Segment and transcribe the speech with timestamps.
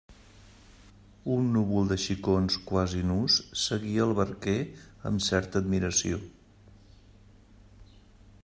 [1.35, 4.57] Un núvol de xicons quasi nus seguia el barquer
[5.11, 6.23] amb certa admiració.